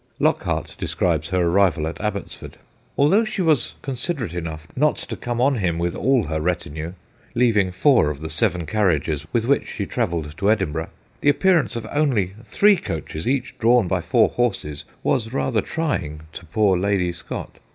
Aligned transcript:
Lock 0.19 0.41
hart 0.41 0.75
describes 0.79 1.29
her 1.29 1.43
arrival 1.45 1.85
at 1.85 2.01
Abbotsford.' 2.01 2.57
Although 2.97 3.23
she 3.23 3.43
was 3.43 3.75
considerate 3.83 4.33
enough 4.33 4.67
not 4.75 4.95
to 4.97 5.15
come 5.15 5.39
on 5.39 5.57
him 5.57 5.77
with 5.77 5.93
all 5.95 6.23
her 6.23 6.41
retinue 6.41 6.93
(leaving 7.35 7.71
four 7.71 8.09
of 8.09 8.19
the 8.21 8.29
seven 8.31 8.65
carriages 8.65 9.27
with 9.31 9.45
which 9.45 9.67
she 9.67 9.85
travelled 9.85 10.35
to 10.37 10.49
Edinburgh), 10.51 10.89
the 11.19 11.29
appearance 11.29 11.75
of 11.75 11.85
only 11.91 12.33
three 12.45 12.77
coaches, 12.77 13.27
each 13.27 13.55
drawn 13.59 13.87
by 13.87 14.01
four 14.01 14.29
horses, 14.29 14.85
was 15.03 15.33
rather 15.33 15.61
trying 15.61 16.21
to 16.33 16.45
poor 16.47 16.75
Lady 16.75 17.13
Scott. 17.13 17.59